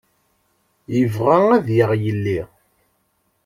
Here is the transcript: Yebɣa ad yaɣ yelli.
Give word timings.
Yebɣa 0.95 1.37
ad 1.55 1.67
yaɣ 1.77 1.91
yelli. 2.03 2.39